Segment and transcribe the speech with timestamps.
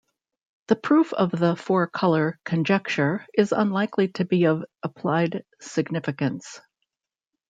[0.69, 6.59] The proof of the four-color conjecture is unlikely to be of applied significance.